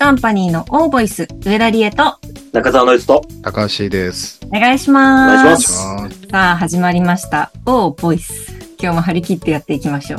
[0.00, 2.18] カンパニーのオーボイス、上田理恵と、
[2.54, 4.40] 中澤のいつと、高橋です。
[4.46, 5.42] お願いします。
[5.42, 7.52] お願いしますさあ、始まりました。
[7.66, 8.50] オーボイス。
[8.80, 10.16] 今日も張り切ってやっていきましょ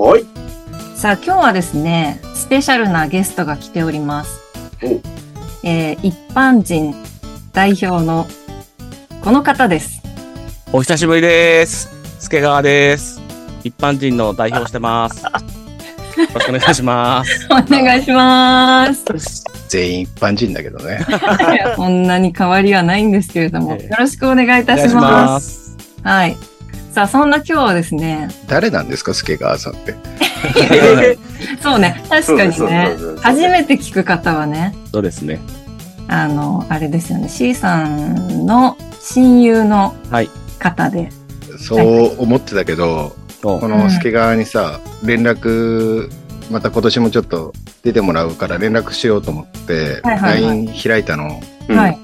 [0.00, 0.02] う。
[0.02, 0.24] はい。
[0.96, 4.40] さあ、今日はですね、スペシャルなゲストが来ております。
[4.82, 5.00] お
[5.62, 6.92] えー、一般人
[7.52, 8.26] 代表の
[9.22, 10.02] この方です。
[10.72, 11.90] お久しぶりです。
[12.18, 13.20] 助川です。
[13.62, 15.22] 一般人の代表してます。
[16.22, 17.46] よろしくお願いします。
[17.50, 19.44] お願いします。
[19.68, 21.04] 全員一般人だけどね。
[21.08, 21.12] い
[21.56, 25.00] やそんなに変わりはないんですけれども、ええよろしくお願いいたしま。
[25.00, 25.76] ますす。
[26.02, 26.36] はい。
[26.92, 29.94] さあ、そんな今日はですね、誰なんですか、助川さんって。
[31.62, 32.90] そうね、確かにね
[33.20, 35.40] 初めて聞く方はね、そうですね。
[36.08, 40.30] あの、あれですよね、C さんの親友のはい。
[40.58, 41.10] 方で、
[41.58, 43.25] そう思ってたけど、お
[43.60, 46.10] この助川にさ、連絡、
[46.50, 51.40] また今年もちょっと出てもらうから連絡しようと思って、LINE 開いたの。
[51.68, 51.98] うんはい。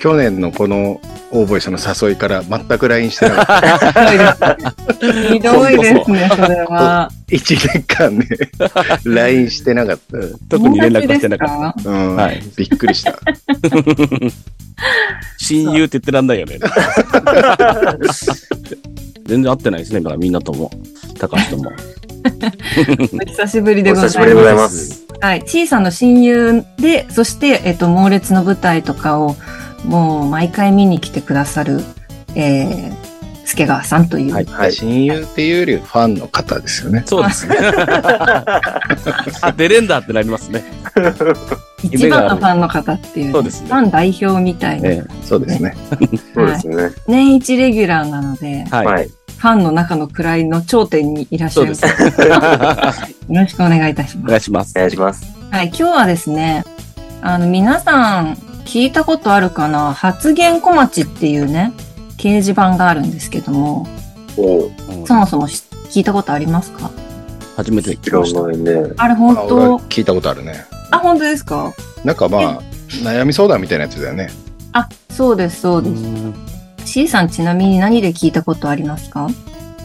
[0.00, 3.60] 去年のこのオーボイスの誘いから全く LINE してなかっ
[4.38, 4.56] た。
[5.30, 7.10] ひどいですね、それは。
[7.28, 8.26] 1年間ね、
[9.04, 9.98] LINE してなかっ
[10.48, 11.82] 特に連絡はしてなかっった。
[11.84, 11.90] た。
[11.90, 13.12] うん、はいびっくりした。
[13.12, 13.20] た。
[15.38, 16.58] 親友って言ってらんないよね。
[19.30, 20.00] 全然会ってないですね。
[20.00, 20.72] だからみんなとも。
[21.20, 21.70] 高橋とも。
[23.22, 24.18] お久しぶりでおございます。
[24.18, 25.06] 久しぶりでございます。
[25.20, 25.42] はい。
[25.46, 29.36] C さんの親友で、そして、えっと、猛烈の舞台とかを、
[29.84, 31.80] もう毎回見に来てくださる、
[32.34, 32.92] えー、
[33.44, 34.34] 助川さんという。
[34.34, 34.72] はいはい。
[34.72, 37.04] 親友っていうよりファンの方ですよね。
[37.06, 37.56] そうですね。
[39.42, 40.64] あ、出れんだってなりますね。
[41.82, 45.76] 一番のファンの方っていう、そうですねファン代表みたいな、えそうですね。
[46.34, 46.90] そうですね。
[47.06, 48.64] 年一レギュラーなので、え。
[48.70, 49.10] はい。
[49.40, 49.54] はい。
[49.54, 51.88] ファンの中の位の頂点にいらっしゃいます。
[51.88, 52.20] そうです。
[52.20, 52.28] よ
[53.28, 54.28] ろしくお願いいたしおます。
[54.28, 54.78] 願いしますお。
[54.80, 55.24] 願いします。
[55.50, 56.62] はい、今日はですね、
[57.22, 58.34] あの、皆さん
[58.66, 59.94] 聞いたことあるかな？
[59.94, 61.72] 発言小町っていうね、
[62.18, 63.86] 掲示板があるんですけども、
[65.06, 66.90] そもそもし聞いたことありますか？
[67.56, 68.40] 初めて聞き違ました。
[68.40, 68.92] うね。
[68.98, 69.76] あれ本当？
[69.88, 70.66] 聞いたことあるね。
[70.90, 71.72] あ、本当ですか？
[72.04, 72.62] なんかまあ、
[73.02, 74.28] 悩み相談みたいなやつだよね。
[74.72, 76.02] あ、そうです、そうです。
[76.90, 79.28] うん C さんちなみに何で聞いたことありますか？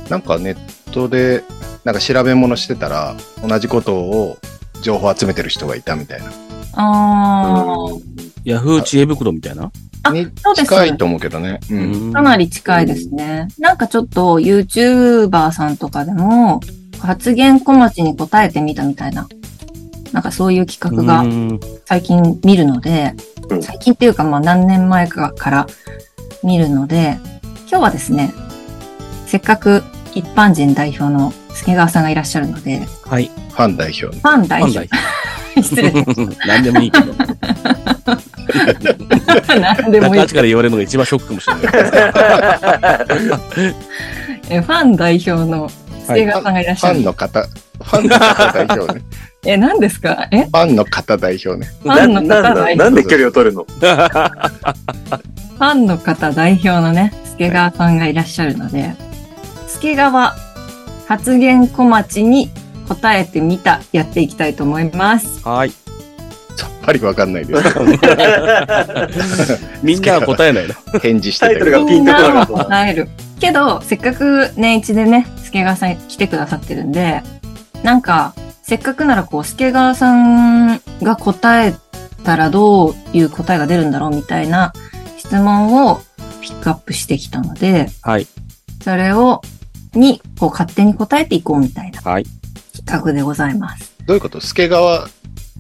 [0.10, 1.44] なんかネットで、
[1.84, 3.16] なんか調べ物してたら、
[3.48, 4.38] 同じことを
[4.82, 6.32] 情報集めてる人がいたみたいな。
[6.74, 8.02] あー、
[8.44, 9.72] ヤフー知恵袋みたいな？
[10.02, 11.60] あにそうです近いと思うけどね。
[11.70, 11.76] う。
[11.76, 13.50] うんかなり近いですね。
[13.60, 16.60] なんかちょっと YouTuber さんとかでも
[17.00, 19.28] 発言小町に答えてみたみたいな、
[20.12, 23.14] なんかそういう企画がうん最近見るので、
[23.50, 25.68] うん最近っていうかまあ何年前かから
[26.46, 27.18] 見るので、
[27.70, 28.34] 今日はですね、
[29.26, 29.84] せっかく
[30.14, 33.26] 一般人代表の助川さんがいらっしゃるので、はい。
[33.50, 34.12] ファン代表の。
[34.14, 34.90] ファン代ファン表代、
[35.64, 35.90] 失礼。
[35.92, 36.38] 表。
[36.48, 37.14] 何でもいいけど。
[39.60, 40.28] 何でもいい。
[40.28, 41.64] から言われるのが一番ショックかもしれない。
[44.50, 45.70] えファン代表の
[46.08, 46.98] 助川さんがいらっしフゃる。
[47.00, 49.02] ァンの方、ファンの方代表ね。
[49.48, 50.28] え、何ですか？
[50.32, 50.44] え？
[50.44, 51.68] ファンの方代表ね。
[51.82, 53.66] ファンの方な代表んなんで距離を取るの？
[55.56, 58.94] ファンの方代表のね、助川さんがいらっしゃるので、
[59.68, 60.36] 助川
[61.08, 62.50] 発言小町に
[62.88, 65.42] 答えてみた、やっていきたいと思います。
[65.48, 65.70] はい。
[65.70, 65.78] さ
[66.68, 67.64] っぱりわかんないです。
[69.84, 70.74] みんなは答えないの？
[71.00, 71.66] 返事してたけど。
[71.66, 72.48] タイトルがピンみんなは。
[72.48, 73.10] 答える。
[73.40, 77.22] けど、せっかく年一でね、助川さん来てくださってるんで、
[77.84, 78.34] なんか、
[78.64, 81.74] せっかくならこう、助川さんが答え
[82.24, 84.74] たらどういう答えが出るんだろうみたいな
[85.26, 86.02] 質問を
[86.42, 88.28] ピックアップしてきたので、はい。
[88.84, 89.42] それを、
[89.94, 92.26] に、こう、勝手に答えていこうみたいなはい。
[92.86, 93.94] 企画でございます。
[94.06, 94.40] どういうこと？
[94.40, 95.08] 助川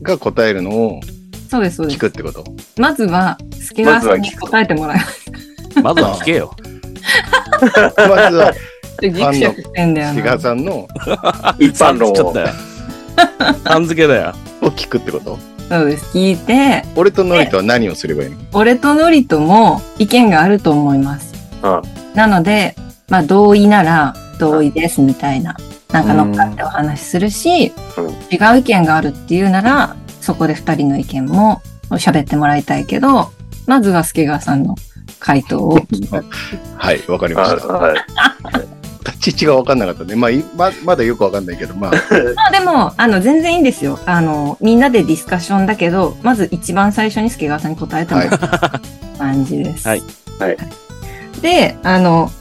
[0.01, 1.01] が答えるのを
[1.49, 1.97] そうです、そうです。
[1.97, 2.43] 聞くってこと？
[2.77, 5.31] まずは、助川さんに答えてもらいます。
[5.81, 6.55] まずは聞けよ。
[7.97, 8.53] まずは、
[9.01, 10.27] ギクシャクしてんだよ助な。
[10.27, 10.87] 川さんの
[11.59, 12.39] 一般論をちょっと。
[12.39, 12.53] だよ。
[13.65, 14.33] さん付けだよ。
[14.61, 15.39] を聞くってこと？
[15.69, 16.17] そうです。
[16.17, 18.37] 聞いて、俺とノリとは何をすればいいの？
[18.53, 21.33] 俺とノリとも意見があると思います。
[21.63, 21.81] うん
[22.15, 22.75] なので、
[23.09, 25.57] まあ、同意なら同意ですみたいな、
[25.91, 33.31] なんか乗っかってお話しするし、うん違う意見があるっていうなら、そこで二人の意見も喋ってもらいたいけど、
[33.65, 34.75] まずは助川さんの
[35.19, 35.79] 回答を。
[36.77, 37.67] はい、わかりまあした。
[37.73, 37.97] はい。
[39.25, 40.15] 立ち位置がわかんなかったね。
[40.15, 41.91] まあ、いままだよくわかんないけど、まあ、
[42.35, 43.99] まあでも、あの、全然いいんですよ。
[44.05, 49.87] あの、みんなでディスカッションだけど、まず一番最初に助川さんに答えてもらう感じです。
[49.87, 50.03] はい。
[50.39, 50.57] はい。
[51.41, 52.31] で、あの、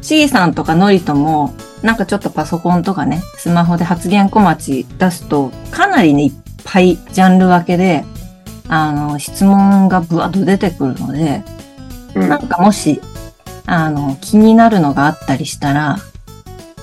[0.00, 6.32] C さんとかノリとも、なんかちょっとパソコンとかね、スマホで発言小町出すと、かなりね、いっ
[6.64, 8.04] ぱいジャンル分けで、
[8.68, 11.42] あの、質問がぶわっと出てくるので、
[12.14, 13.00] うんなんかもし、
[13.66, 15.98] あの、気になるのがあったりしたら、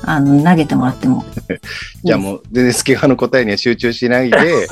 [0.07, 1.25] あの、投げてもらっても。
[2.03, 4.37] じゃあもう、全然スケガの答えには集中しないで、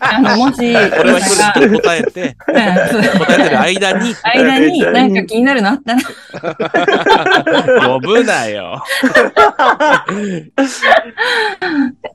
[0.00, 8.82] あの、もし、俺は一人で答えて、 答えてる間に、間になんか気になるのあったら呼ぶなよ。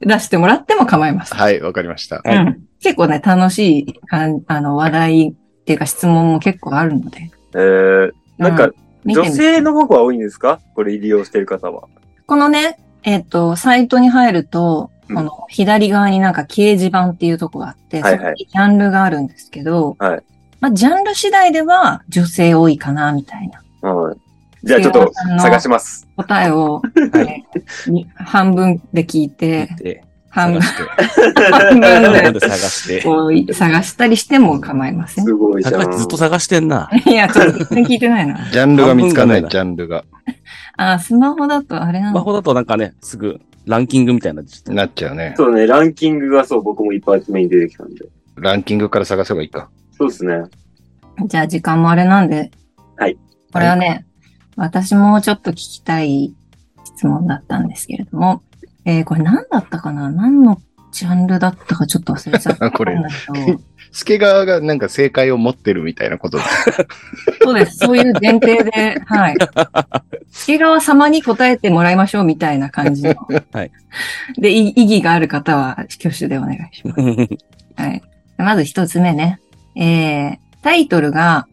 [0.01, 1.39] 出してもらっても構いません。
[1.39, 2.21] はい、わかりました。
[2.23, 5.33] はいうん結構ね、楽しいああの話題っ
[5.65, 7.29] ていうか質問も結構あるので。
[7.53, 8.71] えー、なんか、
[9.05, 10.59] 女性の方が多いんですか？
[10.73, 11.83] これ利用してる方は。
[12.31, 15.15] このね、えっ、と、サイトに入ると、うん。
[15.17, 18.19] この左側になんか掲示板っていうとこがあって、はいはい。
[18.19, 20.23] そこにジャンルがあるんですけど、はい。
[20.61, 23.51] まあ、ジャンル次第では女性多いかな、みたい
[23.81, 23.91] な。
[23.91, 24.17] はい。
[24.63, 25.11] じゃあちょっと
[25.41, 26.07] 探します。
[26.15, 26.81] 答えを、
[28.15, 30.73] 半分で聞いて、で、半分探
[31.07, 31.51] して。
[31.51, 33.53] 半分でなんで探して。
[33.53, 35.25] 探したりしても構いません。
[35.25, 35.81] すごいじゃん。
[35.81, 36.89] 探しずっと探してんな。
[37.05, 38.49] いや、ちょっと全然聞いてないな。
[38.49, 40.05] ジャンルが見つかんない、ジャンルが。
[40.77, 45.33] あ、スマホだとあれなのスマホだとなんかね、すぐランキングみたいななっちゃうね。
[45.37, 48.05] そうね、ランキングがそう、僕も一発目に出てきたんで。
[48.37, 49.69] ランキングから探せばいいか。
[49.97, 50.43] そうですね。
[51.27, 52.51] じゃあ時間もあれなんで。
[52.97, 53.17] はい。
[53.51, 54.05] これはね、
[54.55, 56.33] 私もちょっと聞きたい
[56.85, 58.41] 質問だったんですけれども、
[58.85, 60.09] えー、これ何だったかな？
[60.09, 60.61] 何の
[60.91, 62.97] ジャンルだったかちょっと忘れちゃったこれ
[63.33, 63.59] けど。
[63.93, 66.43] スケガがなんか正解を持ってるみたいなことだ。
[67.43, 67.77] そうです。
[67.77, 69.35] そういう前提で、はい。
[70.31, 73.15] 助川様に答えてもらいましょうみたいな感じの。
[73.51, 73.71] はい。
[74.37, 77.01] で、い意義がある方は挙手でお願いします。
[77.75, 78.01] はい。
[78.37, 79.41] まず一つ目ね。
[79.75, 81.47] えー、タイトルが、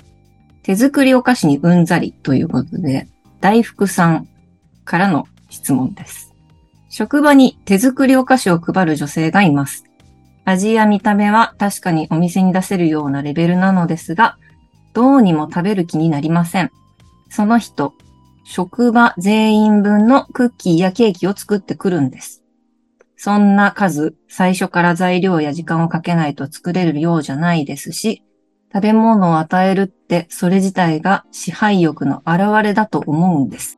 [0.62, 3.08] 手作りお菓子にうんざりということで、
[3.40, 4.28] 大福さん
[4.84, 6.27] からの質問です。
[6.88, 9.84] 職場に手作りお菓子を配る女性がいます。
[10.44, 14.38] 味や見た目は確かにお店に出せるようなレベルなのですが、
[14.94, 16.70] どうにも食べる気になりません。
[17.28, 17.94] その人、
[18.44, 22.42] 職場全員分のクッキーやケーキを作ってくるんです。
[23.16, 28.22] そんな数、最初から材料や時間をかけないと作れるようじゃないですし、
[28.72, 33.77] 食べ物を与えるってそれ自体が支配欲の表れだと思うんです。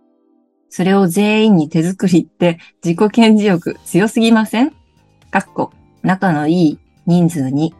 [0.71, 4.71] それを全員に手作りって自己顕示欲強すぎません
[5.31, 5.73] かっこ、
[6.03, 7.75] 仲のいい人数に、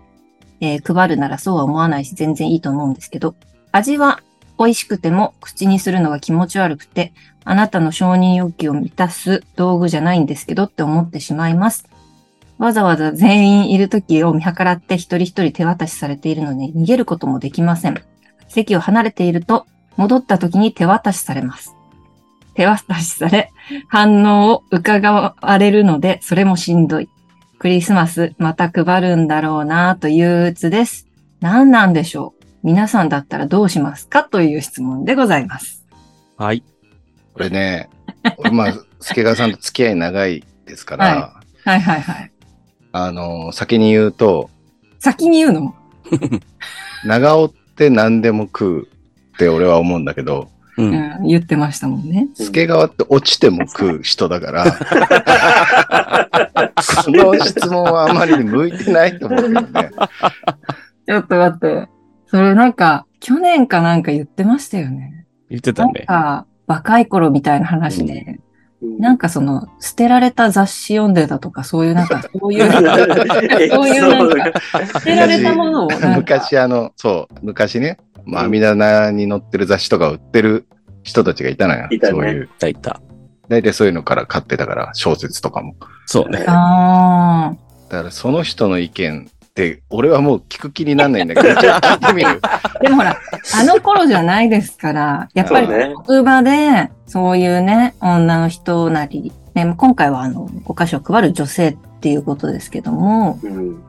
[0.61, 3.35] えー配るならそうは思わないし全然いいと思うんですけど、
[3.73, 4.21] 味は
[4.59, 7.13] 美味しくても口にするのが気持ち悪くて、
[7.45, 11.89] あなたの承認欲求を満たす道具じゃないんですけどって思ってしまいます。
[12.59, 18.01] わざわざ全員いる時を見計らって一人一人手渡しされているのに逃げることもできません。
[18.49, 19.67] 席を離れていると
[19.97, 21.75] 戻った時に手渡しされます。
[22.55, 23.53] 手渡しされ、
[23.89, 27.09] 反応を伺われるので、それもしんどい。
[27.59, 31.07] クリスマスまた配るんだろうなと憂鬱です。
[31.41, 35.85] 何なんでしょう皆さんだったらどうしますかという質問でございます。
[36.37, 36.63] はい。
[37.35, 37.91] これね、
[38.39, 42.33] 俺まあ、助川さんと付き合い長いですから、ははいはいはい。
[42.93, 44.51] あの、先に言うと、
[44.99, 45.75] 先に言うの
[47.05, 48.89] 長尾って何でも食う
[49.35, 50.87] って俺は思うんだけど、う。
[50.87, 52.29] うんん、言ってましたもんね。
[52.35, 54.65] 助川って落ちても食う人だから、
[57.05, 59.91] この質問はあまりに向いてないと思うけどね。
[61.07, 61.89] ちょっと待って。
[62.27, 64.99] それなんか、去年かなんか言ってましたよね。
[64.99, 66.05] なん言ってたね。
[66.07, 68.39] か、若い頃みたいな話で、
[68.81, 74.61] なんかその、捨てられた雑誌読んでたとか、そういうなんか、 そういう、そういうなんか、
[74.95, 80.67] 捨てられたものを昔あの、そう、昔ね、まあ、網棚に載ってる雑誌とか売ってる
[81.03, 81.89] 人たちがいたのよ。
[81.91, 82.45] いたねそういう。
[82.45, 83.01] いたいた。
[83.49, 85.75] 大体そういうのから買ってたから、小説とかも。
[86.07, 86.45] そうね。
[86.47, 87.53] あ
[87.89, 92.41] だからその人の意見って、俺はもう聞く気になんないんだけど、ちょっと聞いてみる？
[92.41, 93.17] ーでもほら、
[93.55, 103.83] あの頃じゃないですから、やっぱりそうね職場で、そういうね、女の人なり、ね、今回はあの、お菓子を配る女性っていうことですけども、うん。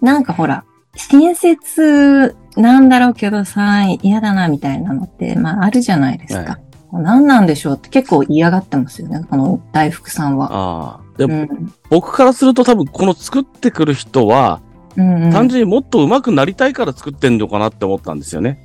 [0.00, 0.64] なんかほら、
[0.94, 6.58] 親切なんだろうけどさ、嫌だなみたいなのって、まああるじゃないですか。
[6.90, 10.48] は何なんでしょうって結構嫌がってますよね、この大福さんは。
[10.50, 11.18] ああ。
[11.18, 11.72] でも、うん。
[11.90, 14.60] 僕からすると多分この作ってくる人は、
[14.96, 18.64] うんうん、単純にもっと上手くなりたいから作ってんのかなって思ったんですよね。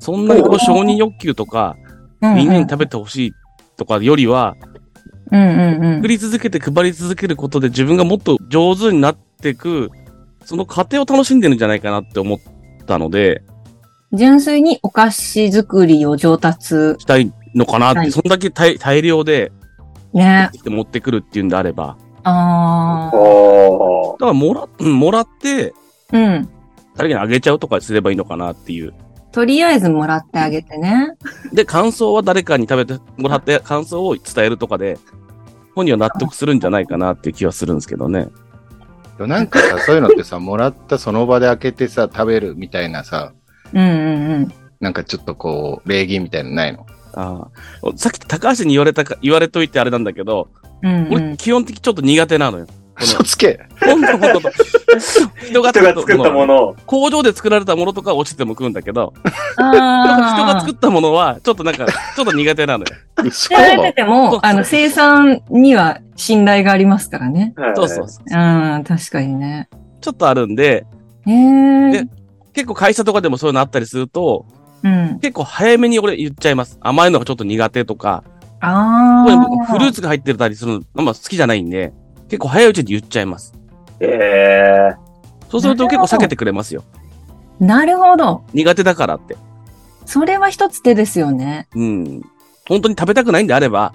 [0.00, 1.76] そんなにこう承認欲求とか、
[2.20, 3.32] みんなに食べてほしい
[3.76, 4.56] とかよりは、
[5.30, 9.90] うんうんうん作り続けて配り続けることで自分がもっと上手になっていく、
[10.44, 12.38] その過程を楽しんでるんじゃないかなって思っ
[12.88, 13.42] たので、
[14.12, 16.96] 純粋にお菓子作りを上達。
[16.98, 19.52] したいのかなって、はいそんだけ大大量で
[20.12, 20.50] ね。
[20.64, 23.16] 持ってくるっていうんであれば、ああ。
[23.16, 25.74] おだからもら、うんもらって、
[26.12, 26.48] うん。
[26.96, 28.94] 誰かにあげちゃうとかすればいいのかなっていう。
[29.30, 31.10] とりあえずもらってあげてね。
[31.52, 34.98] で、感想は誰かに食べてもらって感想を伝えるとかで、
[35.74, 38.28] 本人は納得するんじゃないかなっていう気はするんですけどね。
[39.18, 43.32] でもなんかさ、 そういうのってさ、もらったその場で開けてさ、食べるみたいなさ、
[43.74, 44.52] うんうんうん。
[44.80, 46.86] なんかちょっとこう、礼儀みたいなのないの？
[47.14, 47.48] あ
[47.82, 50.48] あさっき高橋に言われたか、言われといてあれなんだけど、
[50.82, 52.66] うんう俺ん、基本的にちょっと苦手なのよ。
[52.98, 54.50] こ嘘つけの、ほんとほんと。
[55.46, 56.76] 人が作ったものを。
[56.86, 59.14] 工場で作られたものとか落ちても食うんだけど、
[59.56, 62.90] あ人が作ったものは、ちょっとなんか、ちょっと苦手なのよ。
[63.24, 67.54] 嘘作られても、あの、生産には信頼がありますからね。
[67.56, 68.24] はいそうそうそう。
[68.28, 69.68] うん、確かにね。
[70.00, 70.84] ちょっとあるんで。
[72.52, 74.46] 結構会社とかでもそういうのあったりすると、
[74.82, 75.18] うん。
[75.20, 76.78] 結構早めに俺言っちゃいます。
[76.80, 78.24] 甘いのがちょっと苦手とか、
[78.60, 79.24] あ。
[79.70, 81.92] フルーツが入ってたりするの、まあ好きじゃないんで、
[82.28, 83.54] 結構早いうちに言っちゃいます。
[84.00, 84.96] ええ
[85.48, 86.84] そうすると結構避けてくれますよ。
[87.58, 88.44] なるほど。
[88.52, 89.36] 苦手だからって。
[90.06, 91.68] それは一つ手ですよね。
[91.74, 92.22] うん。
[92.68, 93.92] 本当に食べたくないんであれば、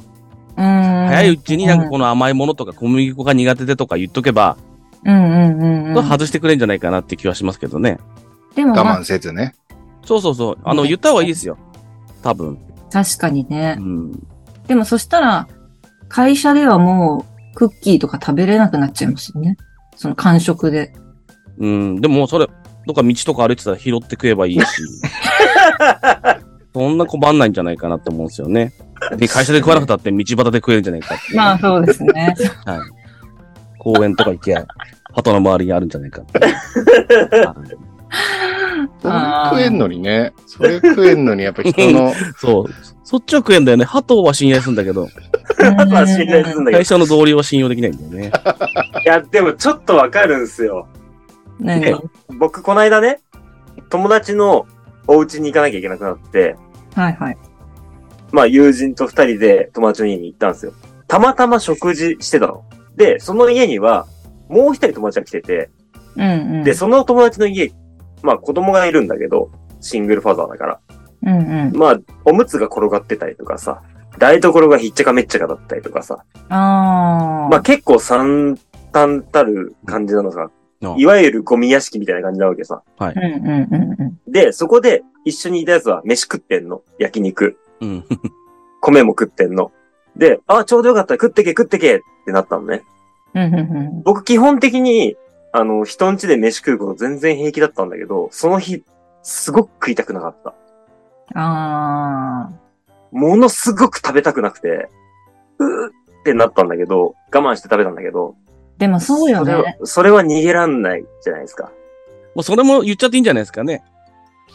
[0.58, 0.64] うん。
[0.64, 4.58] 早いうちになんかこの甘いものとか小麦粉が苦手でとか言っとけば、
[5.06, 6.04] うんうんうんうん。
[6.04, 8.00] 外してくれんじゃないかなって気はしますけどね。
[8.56, 9.56] でも、ま我あ、慢せずね。
[10.06, 10.58] そうそうそう。
[10.64, 11.58] あの、ね言った方がいいですよ。
[12.22, 12.58] 多分。
[12.92, 13.82] 確かにねう。
[13.82, 14.28] ん。
[14.68, 15.48] でもそしたら、
[16.10, 19.58] 会社ではもう、クッキーとか食べれなくなっちゃいますよね。
[19.96, 20.94] その感触で。
[21.60, 22.02] うん。
[22.02, 22.48] でもそれ、
[22.86, 24.66] どっか道とか歩いてたら拾って食えばいいし。
[26.74, 28.74] そんな困んないんじゃないかなって思うんですよね。
[29.18, 31.36] で会社で食わなくたって道端で食えるんじゃないかって。
[31.36, 32.36] まあそうですね。
[32.66, 32.80] はい。
[33.78, 34.66] 公園とか行けば、
[35.14, 36.40] 鳩の周りにあるんじゃないかって
[39.04, 40.34] 食えんのにね。
[40.48, 42.66] それ食えんのに、やっぱ人の、 そう。
[43.14, 43.86] そっちは食えんだよね。
[43.86, 45.08] 鳩は信頼するんだけど、
[45.88, 48.32] まあ信頼するんだけ会社の同僚は信用できないんだよね。
[48.32, 49.00] ど。
[49.02, 50.88] いや、でもちょっとわかるんすよ。
[51.60, 51.80] 何？
[51.80, 51.96] ね
[52.40, 53.20] 僕、この間ね、
[53.92, 54.66] 友達の
[55.06, 56.56] お家に行かなきゃいけなくなって、
[56.96, 57.38] はいはい。
[58.32, 60.74] まあ友人と二人で友達の家に行ったんですよ。
[61.08, 62.64] たまたま食事してたの。
[62.96, 64.08] で、その家には、
[64.50, 65.70] もう一人友達が来てて、
[66.16, 66.26] うんう
[66.62, 66.64] ん。
[66.64, 67.72] で、その友達の家、
[68.24, 69.52] まあ子供がいるんだけど、
[69.82, 70.80] シングルファザーだから。
[71.26, 71.78] うんうん。
[71.78, 73.82] まあ、おむつが転がってたりとかさ、
[74.20, 77.50] 台所がひっちゃかめっちゃかだったりとかさ、ああ。
[77.50, 78.58] まあ結構惨
[78.92, 82.84] 憺たる感じなのさ、うんいわゆるゴミ屋敷みたいな感じなわけさ。
[83.00, 84.32] うんうんうんうん。
[84.32, 86.82] で、そこで一緒にいたやつは飯食ってんの。
[87.00, 87.58] 焼肉。
[87.80, 88.06] うん。
[88.82, 89.72] 米も食ってんの。
[90.18, 91.14] で、あ、ちょうどよかった。
[91.14, 92.84] 食ってけ食ってけってなったのね。
[93.34, 93.60] うんうんう
[94.00, 94.04] ん。
[94.04, 95.16] 僕基本的に、
[95.54, 98.84] あの、人ん家で飯食うこと全然平気だったんだけど、その日、
[99.22, 100.54] すごく食いたくなかった。
[101.34, 102.64] ああ。
[103.12, 104.90] ものすごく食べたくなくて、
[105.60, 105.92] うーっ
[106.24, 108.36] てなったんだけど、我慢して食べたんだけど、
[108.78, 109.78] でもそうよそれはね。
[109.84, 111.72] それは逃げらんないじゃないですか。
[112.36, 113.84] もうそれも言っちゃっていいんじゃないですかね。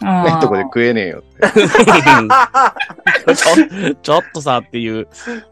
[0.01, 1.49] ねとこで食えねえよって。
[3.35, 5.09] ちょちょっとさっていう、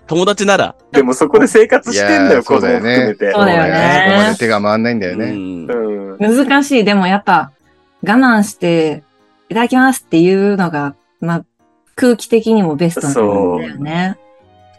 [0.06, 0.74] 友達なら。
[0.92, 3.32] でもそこで生活してんだよ、いやー子供そうだよね含めて。
[3.32, 5.26] そうだよねそこまで手が回んないんだよね。
[5.26, 6.46] うんうん。
[6.46, 6.84] 難しい。
[6.84, 7.52] でもやっぱ、
[8.02, 9.04] 我慢して、
[9.48, 11.44] いただきますっていうのが、まあ、
[11.94, 13.14] 空気的にもベストなん
[13.58, 14.18] だよね。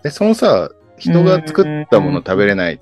[0.04, 2.80] で、そのさ、人が作ったもの食べれないっ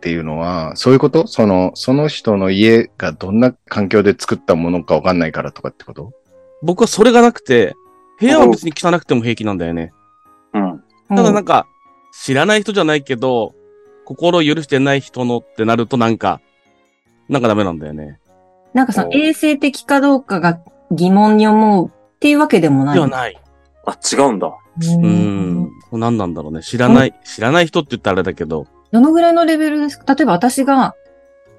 [0.00, 1.26] ていうのは、そういうこと？
[1.26, 6.12] その、その人の家がどんな環境で作ったものかわかんないからとかってこと？
[6.62, 7.74] 僕はそれがなくて、
[8.20, 9.92] 部屋は別に汚くても平気なんだよね。
[10.54, 10.82] うん。
[11.08, 11.66] ただなんか、
[12.12, 13.54] 知らない人じゃないけど、
[14.04, 16.40] 心を許してない人のってなるとなんか、
[17.28, 18.18] なんかダメなんだよね。
[18.74, 22.94] なんかそのお衛生的かどうかが疑問に思うっていうわけでもない。
[22.94, 23.36] ではない。
[23.84, 24.46] あ、違うんだ。
[24.46, 25.70] ううんん。
[25.90, 26.62] 何なんだろうね。
[26.62, 28.68] 知らない、知らない人って言ったらあれだけど。
[28.92, 29.98] どのぐらいのレベルです？
[29.98, 30.94] か例えば私が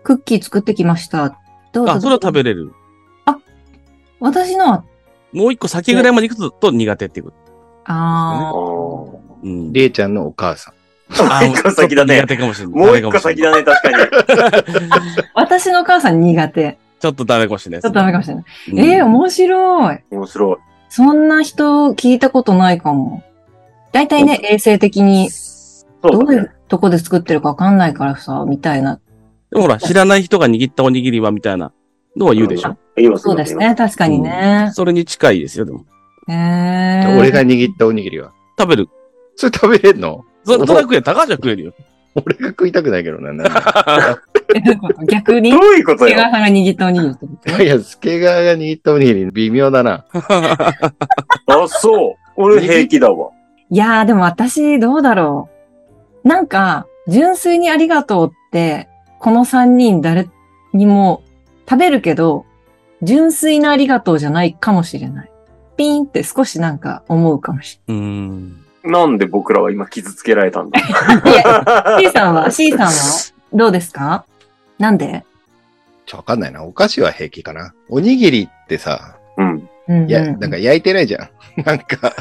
[0.03, 1.38] クッキー作ってきました。
[1.74, 2.72] どうぞあ、それは食べれる。
[4.22, 4.86] 私のは、
[5.34, 7.34] もう一個先ぐらいまで行くと苦手っていうこ
[7.84, 9.48] ああ、もと。
[9.48, 9.74] うん。
[9.74, 10.74] りえちゃんのお母さん。
[11.29, 12.93] あ 一個先だね苦手かもしれない。
[12.93, 13.98] う一個先だね、確かに。
[15.36, 16.77] 私の母さん苦手。
[17.03, 18.45] ちょっとダメかもしれないちょっとダメかもしれない。
[18.72, 20.00] うんええ面白い。
[20.10, 20.57] 面白い。
[20.88, 23.24] そんな人聞いたことないかも。
[23.91, 25.25] 大体ね、衛生的に
[26.01, 26.51] どそういう。
[26.69, 29.01] とこで作ってるかわかんないからさ、みたいな。
[29.51, 31.74] でもほら、知らない人が握ったおにぎりはみたいな
[32.15, 32.77] のは言うでしょ？
[33.17, 33.75] そうですね、。
[33.75, 34.69] 確かにね。
[34.72, 35.86] それに近いですよ、でも。
[36.29, 37.17] へえ。
[37.19, 38.31] 俺が握ったおにぎりは？
[38.57, 38.88] 食べる？
[39.36, 40.24] それ食べれんの？
[40.45, 41.74] それ、それは食え、高橋は食えるよ。
[42.15, 43.33] 俺が食いたくないけどな。
[44.53, 46.10] なんえどういうこと逆にどういうことよ？
[46.12, 47.51] 手川さんが握ったおにぎりってこと？
[47.51, 50.05] かいや、スケガーが握ったおにぎり微妙だな。
[50.13, 52.15] あ、そう。
[52.36, 53.29] 俺平気だわ。
[53.69, 55.50] いやー、でも私、どうだろ
[56.24, 56.27] う。
[56.27, 58.88] なんか、純粋にありがとうって、
[59.19, 60.29] この三人誰
[60.74, 61.22] にも
[61.69, 62.45] 食べるけど、
[63.01, 65.31] 純粋なありがとうじゃないかもしれない。
[65.75, 68.63] ピーンって少しなんか思うかもしうーん。
[68.83, 70.79] なんで僕らは今傷つけられたんだ？
[70.79, 71.33] れない。
[71.33, 72.91] いや、C さんは、C さんは？
[73.53, 74.25] どうですか？
[74.84, 75.24] なんで？
[76.06, 76.63] ちょ、わかんないな。
[76.66, 77.74] お菓子は平気かな。
[77.88, 79.44] おにぎりってさ、う
[79.94, 80.10] ん。
[80.10, 81.30] いや、なんか焼いてないじゃん。
[81.63, 82.12] なんか、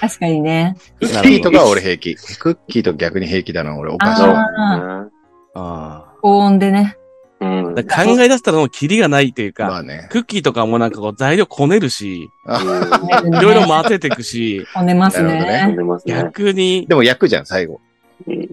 [0.00, 0.76] 確かにね。
[0.98, 2.14] クッキーとかは俺平気。
[2.16, 5.08] クッキーと逆に平気だな、俺、お菓子あは。
[5.54, 6.96] あ高温でね。
[7.40, 7.68] うん。
[7.70, 7.74] あ。
[7.74, 10.06] だから考え出したらもうキリがないっていうか、まあね。
[10.10, 12.58] クッキーとかもなんかこう材料こねるし、あ
[13.22, 15.64] うんいろいろ混ぜていくし、 こねますなるほどね。
[15.66, 16.14] 飲んでますね。
[16.14, 17.80] 逆に、でも焼くじゃん、最後。
[18.26, 18.48] うん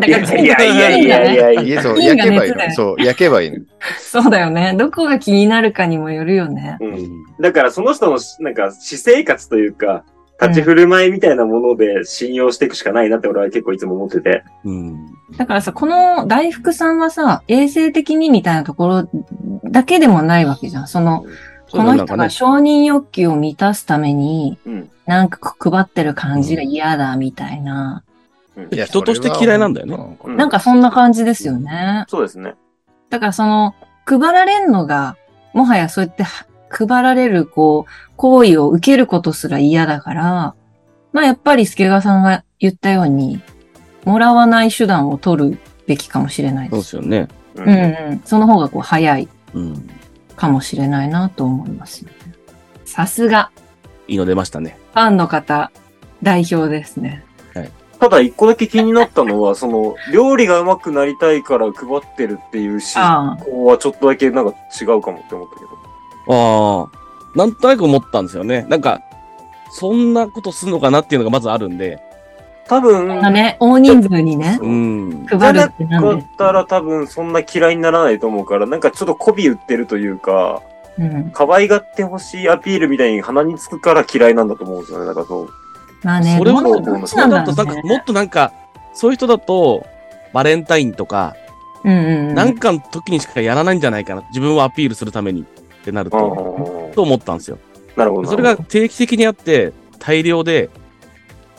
[0.00, 2.70] だいやいやいやいやいやそう、焼けばいいの。
[2.72, 3.58] そう、焼けばいいの。
[3.98, 4.74] そうだよね。
[4.78, 6.78] どこが気になるかにもよるよね。
[6.80, 10.04] うんだからその人のしなんか私生活というか、
[10.40, 14.44] 立ち振る舞いみたいなもので信用していくしかないなって俺は結構いつも思ってて。
[14.64, 15.06] うん。
[15.36, 19.08] だからさ、この大福さんはさ、衛生的にみたいなところ
[19.64, 20.88] だけでもないわけじゃん。
[20.88, 21.24] その、
[21.70, 24.90] この人が承認欲求を満たすために、うん。
[25.06, 28.03] なんか配ってる感じが嫌だみたいな。
[28.72, 30.18] いや人として嫌いなんだよね。
[30.36, 32.04] なんかそんな感じですよね。
[32.08, 32.54] そうですね。
[33.10, 33.74] だからその、
[34.06, 35.16] 配られんのが、
[35.52, 40.54] もはやそうやっては配られる、こう、行為を受けることすら嫌だから、
[41.12, 43.40] まあやっぱり助川さんが言ったように、
[44.04, 46.80] もらわない手段を取るべきかもしれないそうで。
[46.80, 47.28] ですすよね。
[47.56, 47.72] ううんう
[48.16, 48.22] ん。
[48.24, 49.88] その方がこう早いうん。
[50.36, 52.34] かもしれないなと思いますよね。
[52.84, 53.50] さすが、
[54.08, 54.76] いいの出ましたね。
[54.92, 55.70] ファンの方、
[56.22, 57.24] 代表ですね。
[58.04, 65.70] ただ一個だけ気になったのは、 その、料理が上手くなりたいから配ってるっていう思あ考はちょっとだけなんか違うかもって思ったけど。
[66.28, 67.38] ああ。
[67.38, 68.66] なんとなく思ったんですよね。
[68.68, 69.00] なんか、
[69.70, 71.98] そんなことすんのかなっていうのがまずあるんで。
[72.68, 73.30] 多分、あ。
[73.30, 75.26] ね、大人数にね、うん。
[75.28, 76.36] 配るってなんでだっ。
[76.36, 80.60] たら多分そんな嫌いにならないと思うから、なんかちょっと媚び売ってるというか、
[80.98, 81.30] うん。
[81.32, 85.06] 可愛がってほしいアピールみたいに鼻につくから嫌いなんだと思うんですよね。
[85.06, 85.48] だからそう。
[86.04, 88.52] まあね、それはどっちそれだとなんか、もっとなんか、
[88.92, 89.86] そういう人だと、
[90.32, 91.34] バレンタインとか、
[91.82, 92.34] うんうんうん。
[92.34, 94.22] なんかの時にしかやらないんじゃないかな。
[94.28, 95.44] 自分をアピールするためにっ
[95.84, 97.58] てなると、と思ったんですよ。
[97.96, 98.28] なるほど。
[98.28, 100.70] それが定期的にあって、大量で、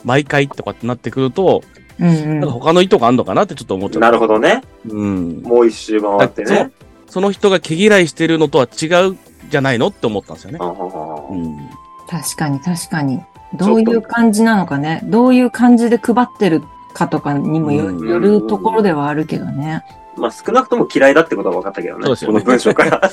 [0.04, 1.62] 毎回とかってなってくると、
[1.98, 4.06] うんうんなんか他の意図があるのかなってちょっと思っちゃった。
[4.06, 4.62] なるほどね。
[4.86, 5.40] うん。
[5.42, 6.70] もう一周回ってね。
[7.08, 9.16] その人が毛嫌いしてるのとは違う
[9.48, 10.58] じゃないのって思ったんですよね。
[10.58, 13.22] 確かに確かに。
[13.56, 15.00] どういう感じなのかね。
[15.04, 16.62] どういう感じで配ってる
[16.94, 19.84] かとかにもよるところではあるけどね。
[20.16, 22.04] まあ少なくとも嫌いだってことは分かったけどね。
[22.04, 23.10] そうですよねこの文章から。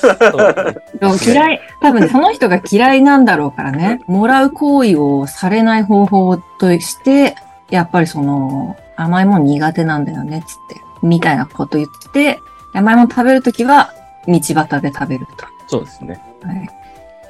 [1.24, 4.00] 嫌い、多分その人が嫌いなんだろうからね。
[4.06, 7.36] もらう行為をされない方法として、
[7.70, 10.80] やっぱりその、甘いもん苦手なんだよね、つって。
[11.02, 12.40] みたいなこと言ってて、
[12.72, 13.92] 甘いもん食べるときは、
[14.26, 15.46] 道端で食べると。
[15.66, 16.22] そうですね。
[16.42, 16.68] はい、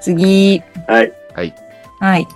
[0.00, 0.62] 次。
[0.86, 1.12] はい。
[1.98, 2.28] はい。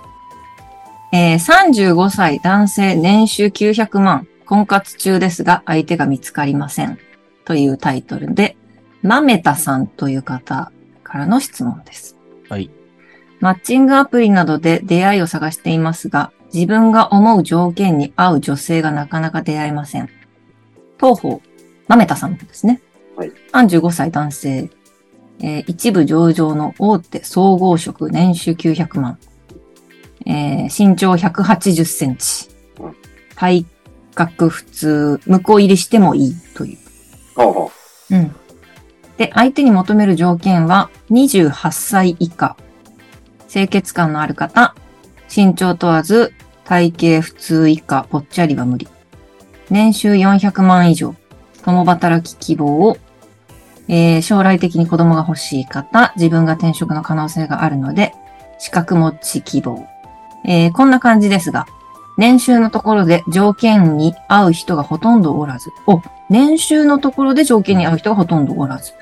[1.11, 6.99] えー、35歳男性年収900万婚活中ですが相手が見つかりません。
[7.45, 8.57] というタイトルで、
[9.01, 10.71] まめたさんという方
[11.03, 12.15] からの質問です。
[12.47, 12.69] はい。
[13.39, 20.09] マッチングアプリなどで出会いを探していますが、自分が思う条件に合う女性がなかなか出会えません。
[20.99, 21.41] 当方、
[21.87, 22.81] まめたさんですね。
[23.15, 23.31] はい。
[23.53, 24.69] 35歳男性、
[25.41, 29.17] えー一部上場の大手総合職年収900万。
[30.25, 32.95] えー身長180センチうん。
[33.35, 33.65] 体
[34.15, 36.77] 格普通、向こう入りしてもいいという。
[37.35, 37.71] ほうほ
[38.11, 38.35] うん。
[39.17, 42.55] で、相手に求める条件は28歳以下。
[43.47, 44.75] 清潔感のある方。
[45.33, 46.33] 身長問わず、
[46.65, 48.87] 体型普通以下、ぽっちゃりは無理。
[49.69, 51.15] 年収400万以上。
[51.63, 52.97] 共働き希望を、
[53.87, 56.13] えー将来的に子供が欲しい方。
[56.15, 58.13] 自分が転職の可能性があるので、
[58.59, 59.87] 資格持ち希望。
[60.45, 61.67] えーこんな感じですが、
[62.17, 65.71] 年収のところで条件に合う人がほとんどおらず。
[65.87, 68.93] お、年収のところで条件に合う人がほとんどおらず。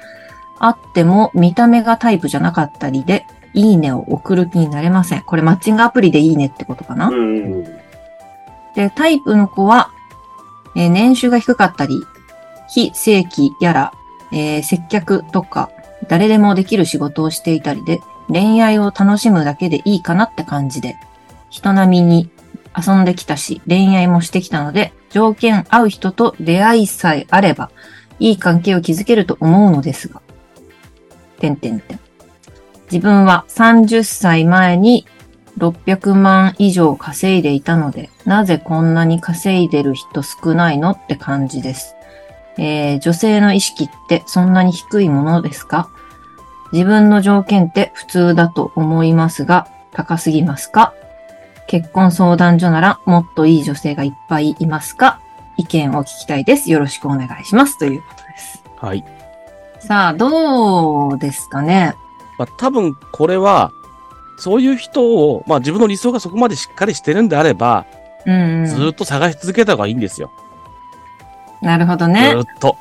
[0.60, 5.22] あっても見た目がタイプじゃなかったりで、いいねを送る気になれません。
[5.22, 7.12] これマッチングアプリでいいねってことかな？
[8.76, 9.90] で、タイプの子は、
[10.76, 12.04] えー年収が低かったり、
[12.70, 13.94] 非正規やら、
[14.32, 15.72] えー接客とか、
[16.08, 20.98] 誰でもできる仕事をしていたりで、恋愛を楽しむだけでいいかなって感じで、
[21.50, 22.30] 人並みに
[22.76, 27.72] 遊んできたし、恋愛もしてきたので、条件合う人と出会いさえあれば、
[28.20, 30.22] いい関係を築けると思うのですが、
[31.40, 32.00] てんてんてん。
[32.92, 35.06] 自分は30歳前に
[35.58, 41.96] 600万以上稼いでいたので、なぜこんなに稼いでる人少ないのって感じです。
[42.58, 45.90] えー女性の意識ってそんなに低いものですか？
[46.74, 50.94] 自分の条件って普通だと思いますが、高すぎますか？
[51.68, 55.20] 結婚相談所ならもっといい女性がいっぱいいますか？
[55.58, 56.72] 意見を聞きたいです。
[56.72, 57.78] よろしくお願いします。
[57.78, 58.64] ということです。
[58.78, 59.04] はい。
[59.80, 61.96] さあ、どうですかね？
[62.38, 63.72] まあ、多分これは、
[64.38, 67.86] そういう人を、まあ自分の理想がそこまでしっかりしてるんであれば、
[68.26, 68.66] うん、うん。
[68.66, 70.32] ずーっと探し続けた方がいいんですよ。
[71.62, 72.34] なるほどずね。
[72.36, 72.78] ーっと。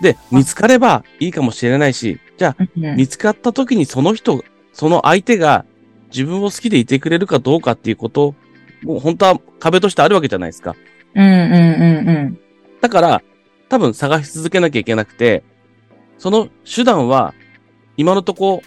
[0.00, 5.64] で、見つかればいいかもしれないし、じゃあ、うん見つかった時にその人、その相手が
[6.10, 8.34] 自分を好きでいてくれるかどうかっていうこと、
[8.82, 10.76] もう本当は壁としてあるわけじゃないですか。
[11.14, 12.38] うんうんうんうん。
[12.80, 13.22] だから、
[13.68, 15.42] 多分探し続けなきゃいけなくて、
[16.18, 17.34] その手段は、
[17.96, 18.62] 今のとこ、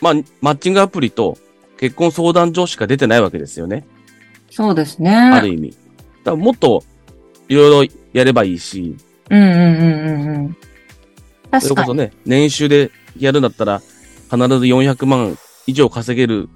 [0.00, 1.38] まあ、マッチングアプリと
[1.78, 3.86] 結婚相談所しか出てないわけですよね。
[4.50, 5.14] そうですね。
[5.14, 5.70] ある意味。
[5.70, 6.82] だからもっと、
[7.48, 8.96] いろいろやればいいし、
[9.30, 10.56] うんうんうんうんうん。
[11.50, 11.60] 確かに。
[11.60, 13.80] それこそね、年収でやるんだったら、
[14.30, 16.48] 必ず400万以上稼げる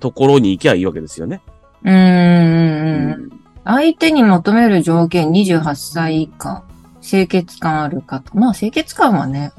[0.00, 1.40] ところに行きゃいいわけですよね。
[1.84, 3.42] うんうんうんうん。
[3.64, 6.64] 相手に求める条件28歳以下、
[7.00, 8.36] 清潔感あるかと。
[8.36, 9.52] まあ清潔感はね、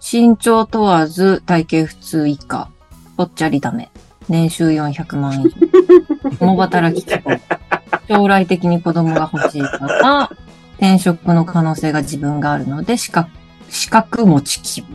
[0.00, 2.70] 身長問わず体型普通以下、
[3.16, 3.90] ぽっちゃりダメ、
[4.28, 5.50] 年収400万以上、
[6.38, 7.40] 共働き希望、
[8.08, 10.30] 将来的に子供が欲しい方、
[10.76, 13.28] 転職の可能性が自分があるので、資格、
[13.68, 14.86] 資格持ち希望。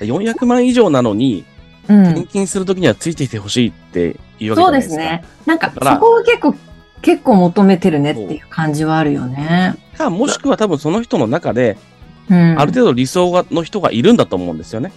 [0.00, 1.44] 400万以上なのに、
[1.88, 2.22] うん転。
[2.22, 5.02] 勤するときにはついてきてほしいっていうわけじそうゃないですか。
[5.02, 5.24] ですね。
[5.46, 6.54] なんか、そこを結構、
[7.02, 9.74] 結構求めてるねっていう感じはあるよね。
[9.96, 11.76] か、もしくは多分その人の中で、
[12.30, 12.58] うん。
[12.58, 14.92] ある程度理想がの人がいるんだと思うんですよね。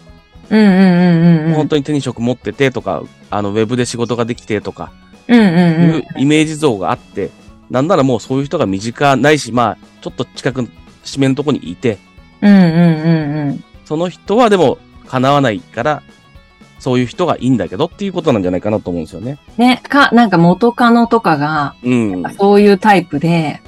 [0.49, 1.53] うんうんうんうんうん。
[1.55, 4.91] 本当に手に職持っててとか、あの、ウェブで仕事ができてとか、
[5.27, 6.05] うんうんいうんう。
[6.17, 7.31] イメージ像があって、
[7.69, 10.69] なんならもうそういう人が身近ないし、まあ、ちょっと近く、
[11.03, 11.97] 締めのとこにいて、
[12.41, 13.63] うんうんうんうん。
[13.83, 16.03] その人はでも叶わないから、
[16.79, 19.39] そういう人がいいんだけどっていうことなんじゃないかなと思うんですよね。
[19.57, 22.23] ね、か、なんか元カノとかが、うん。
[22.37, 23.61] そういうタイプで、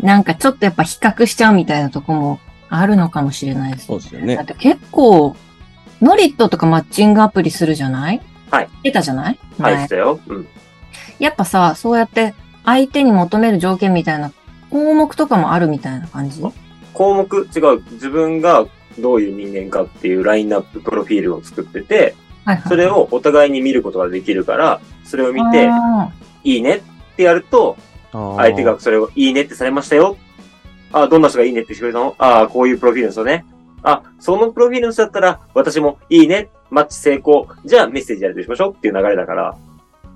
[0.00, 4.44] なんかちょっとやっぱ比較しちゃうみたいなとこもあるのかもしれないですそうですよだっね。
[4.44, 5.34] て結構、
[6.00, 8.20] ノリットとかマッチングアプリするじゃない？
[8.50, 8.68] はい。
[8.82, 9.38] 出たじゃない？
[9.58, 10.20] はい、前したよ。
[10.26, 10.46] うん。
[11.18, 14.30] やっぱさ、そうやって相手に求める条件みたいな
[14.70, 16.42] 項目とかもあるみたいな感じ？
[16.92, 17.82] 項目、違う。
[17.92, 18.66] 自分が
[18.98, 22.14] どういう人間かっていうラインナップ、プロフィールを作ってて、
[22.46, 22.68] はいはい。
[22.68, 26.10] それをお互いに見ることができるから、それを見て、あ
[26.44, 26.80] いいねっ
[27.16, 27.76] てやると、
[28.12, 30.16] 相相手がそれをいいねってされましたよ。
[30.92, 32.14] あ、どんな人がいいねってしてくれたの？
[32.16, 33.44] あ、こういうプロフィールの人ね。
[33.82, 37.48] あ、そのプロフィールの人だったら、私もいいね、マッチ成功。
[37.64, 39.54] じゃあメッセージやり取りしましょうっていう流れだから、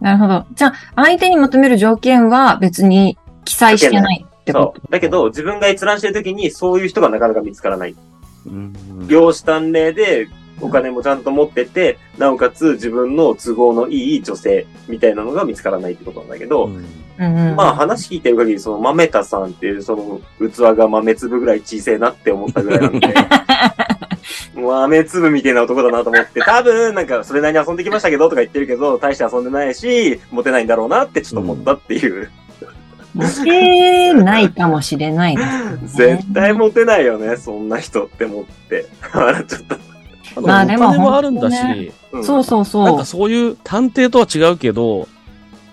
[0.00, 0.46] ーなるほど。
[0.54, 4.90] じゃあ、相手に求める条件は別に記載してないってこそう。
[4.90, 7.94] だけど、自分が閲覧してる時に、そういう人がなかなか見つからない。
[8.46, 8.72] うん
[9.08, 10.28] 容姿端麗で、
[10.60, 17.56] お金もちゃんと持ってて、なおかつ自分の都合のいい女性みたいなのが見つからないってことなんだけど、うん。
[17.56, 20.20] まあ話聞いてる限り、その豆田さんっていうその
[20.50, 23.14] 器が豆粒ぐらい小さいなって思ったぐらいなんで、
[24.54, 32.30] 豆粒みたいな男だなと思って、多分なんかそれなりに遊んできましたけどとか言ってるけど、大して遊んでないし、モテないんだろうなってちょっと思ったっていう。
[33.14, 35.42] モテないかもしれないね。
[35.84, 38.86] 絶対モテないよね、そんな人って思って。
[39.12, 39.89] 笑っちゃった。
[40.36, 42.84] まあでもお金もあるんだし、本当うんそうそうそう。
[42.84, 45.08] なんかそういう探偵とは違うけど、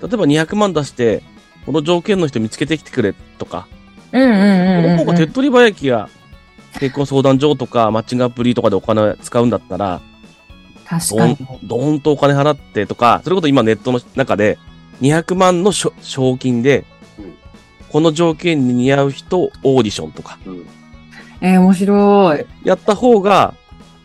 [0.02, 1.24] 例えば200万出して、
[1.66, 3.68] この条件の人見つけてきてくれとか、
[4.12, 6.10] うんうんうんうん、この方が手っ取り早きが
[6.80, 10.02] 結婚相談所とかマッチングアプリとかでお金使うんだったら、
[10.86, 14.58] 確かに。、どーんとお金払ってとか、それこそ今ネットの中で
[15.02, 15.92] 200万の賞
[16.38, 16.86] 金で
[17.20, 17.34] うん、
[17.90, 20.66] この条件に似合う人をオーディションとか、うん。
[21.42, 22.46] えー、面白い。
[22.64, 23.54] やった方が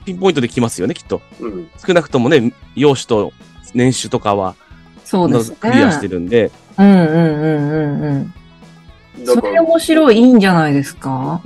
[0.04, 1.22] ピンポイントで来ますよね、きっと。
[1.40, 1.68] うん。
[1.84, 3.32] 少なくともね、容姿と
[3.74, 4.54] 年収とかは、
[5.04, 5.56] そうですね。
[5.60, 8.34] クリアしてるんで、うんうんうんうん
[9.18, 9.26] うん。
[9.26, 11.40] それ面白い、いいんじゃないですか？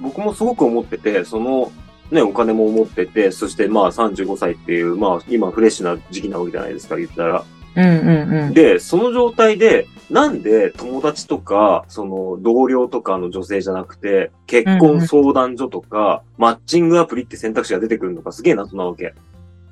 [0.00, 1.72] 僕もすごく思ってて、その、
[2.10, 7.44] ね、お金も持ってて、そしてまあ35歳っていう、まあ今フレッシュな時期なわけじゃないですか、言ったら。
[7.80, 8.54] うんうんうん。
[8.54, 19.14] で、その状態で、なんで友達とか、その同僚とかの女性じゃなくて、結婚相談所とか、マッチングアプリって選択肢が出てくるのかすげえ謎なわけ。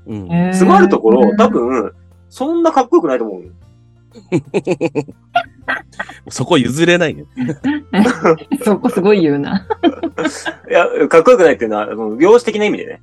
[0.06, 0.32] うん。
[0.32, 1.92] えー詰まるところ、多分、
[2.30, 3.50] そんなかっこよくないと思うよ。
[6.30, 7.24] そこ譲れないね。
[8.64, 9.66] そこすごい言うな。
[10.68, 13.00] いや、かっこよくないっていうのは、あの、容姿的な意味でね。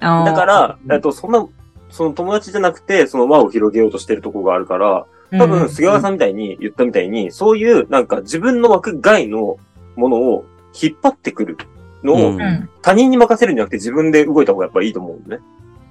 [0.00, 1.46] だだから、えっと、そんな、
[1.92, 5.06] その友達じゃなくて、その輪を広げようとしてるところがあるから、
[5.38, 9.58] 多分、菅原さんみたいに言ったみたいに、そういう、なんか自分の枠外の
[9.96, 11.56] ものを引っ張ってくる
[12.02, 12.40] のを、うんうん。
[12.40, 12.68] うん。
[12.82, 15.42] 他人に任せるんじゃなくて自分で動いた方がやっぱいいと思うんだね。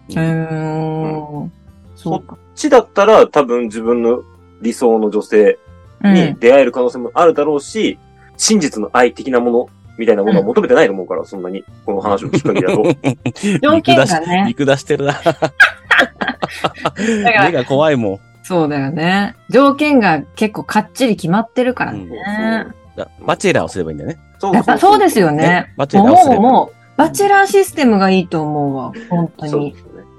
[0.09, 1.51] うーん。
[1.95, 2.33] そうか。
[2.33, 4.23] こっちだったら多分自分の
[4.61, 5.57] 理想の女性
[6.03, 7.99] うんに出会える可能性もあるだろうし、
[8.37, 9.69] 真実の愛的なもの
[10.01, 12.83] みたいなものは求めてないと思うから、そんなに、この話を聞く限りだと。
[13.61, 15.13] 条件がね見下してるな。
[16.97, 18.19] 目が怖いもん。
[18.41, 19.35] そうだよね。
[19.51, 22.09] 条件が結構かっちり決まってるからうん
[23.25, 24.19] バチェラーをすればいいんだよね。
[24.39, 25.73] そやっぱそうですよねね。
[25.77, 28.91] バチェラーをすればもう、もう、バチェラーシステムがいいと思うわ。
[29.07, 29.75] 本当に。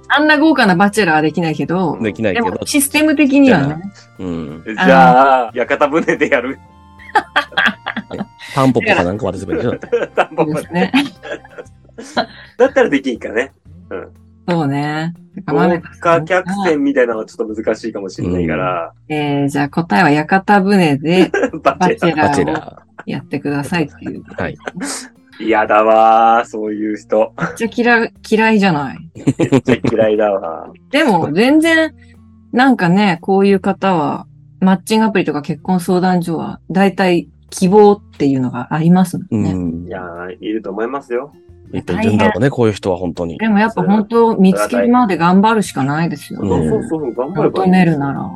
[0.08, 2.64] あんな豪華なバチェラーはできないけど、できないけど。
[2.64, 3.82] システム的にはね。
[4.20, 4.62] うん。
[4.64, 6.60] じゃあ、屋形船でやる。
[8.54, 9.72] タンポポかなんか渡せばいいでしょ。
[10.36, 10.92] そうですね。
[12.58, 13.52] だったらできんかね。
[14.48, 15.14] そうね。
[15.46, 21.30] 豪ら華客船みたいなのはちょっと難しいかもしれないから、えー、じゃあ答えは屋形船で
[21.62, 24.22] ババチェラーをラやってくださいっていう。
[24.22, 24.42] ー。
[24.42, 24.54] はい。
[24.54, 25.22] ー。
[25.40, 27.34] 嫌だわー、そういう人。
[27.38, 28.98] めっちゃ嫌い、嫌いじゃない。
[29.16, 30.70] めっちゃ嫌いだわ。
[30.90, 31.94] でも、全然、
[32.52, 34.26] なんかね、こういう方は、
[34.60, 39.52] マッチングアプリとか結婚相談所は、だいたい希望っていうのがありますもね。
[39.52, 39.90] うんんい。
[39.90, 41.32] やー、いると思いますよ。
[41.72, 43.38] いっぱいいるんだろうね、こういう人は本当に。
[43.38, 46.68] でもやっぱ本当見つけるまで頑張るしかないですようんね。
[46.68, 47.68] そうそうそう、頑張ればいい。
[47.68, 48.30] 求めるなら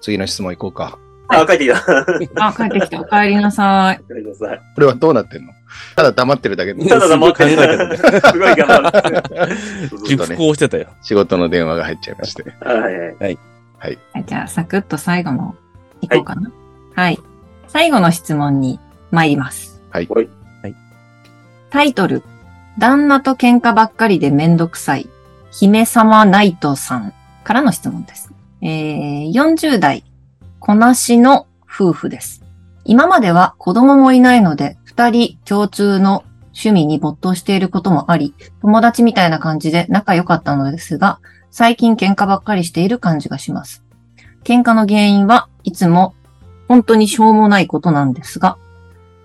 [0.00, 0.98] 次の質問いこうか。
[1.28, 1.76] あ、書いてきた。
[2.46, 3.00] あ、帰ってきた。
[3.00, 4.00] お帰りなさい。
[4.08, 4.60] ごめんなさい。
[4.74, 5.52] これはどうなってんの？
[5.94, 6.84] ただ黙ってるだけで。
[6.88, 8.02] ただ黙ってすごい考えてるねす
[8.38, 8.90] ごい頑張
[9.46, 9.56] る。
[10.06, 10.86] 熟考してたよ。
[11.02, 12.44] 仕事の電話が入っちゃいまして。
[12.60, 13.38] はいはい。
[13.78, 15.54] はいじゃあ、サクッと最後の、
[16.00, 16.50] いこうかな。
[16.94, 17.18] はい。
[17.68, 19.80] 最後の質問に参ります。
[19.90, 20.08] はい
[21.70, 22.22] タイトル、
[22.78, 25.08] 旦那と喧嘩ばっかりでめんどくさい、
[25.50, 27.12] 姫様ナイトさん
[27.44, 28.32] からの質問です。
[28.62, 30.04] えー、40代、
[30.60, 32.42] こなしの夫婦です。
[32.84, 43.84] 今までは子供もいないので、二人共通の趣味に没頭していることもあり、友達みたいな感じで仲良かったのですが、最近喧嘩ばっかりしている感じがします。
[44.42, 46.14] 喧嘩の原因はいつも
[46.68, 48.58] 本当にしょうもないことなんですが、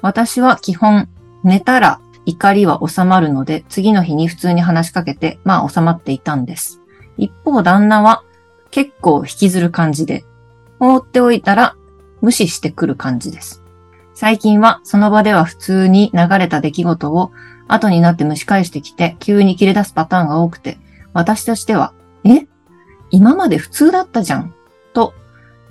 [0.01, 1.07] 私は基本
[1.43, 6.79] 寝たら怒りは収まるので、次の日に普通に話しかけて、まあ収まっていたんです。
[7.17, 8.23] 一方旦那は
[8.71, 10.23] 結構引きずる感じで、
[10.79, 11.75] 放っておいたら
[12.21, 13.61] 無視してくる感じです。
[14.13, 17.31] 最近はその場では普通に流れた出来事を
[17.67, 20.77] 後になって蒸し返してきて急に切れ出すパターンが多くて、
[21.13, 22.47] 私としては、え？
[23.11, 24.55] 今まで普通だったじゃん、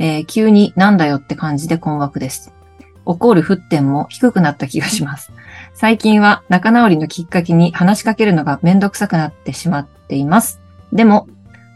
[0.02, 2.52] えー急になんだよって感じで困惑です。
[3.04, 5.32] 怒る沸点も低くなった気がします。
[5.74, 10.60] 最近は仲直りのきっかけに話しかけるのがめんどくさくなってしまっています。
[10.92, 11.28] でも、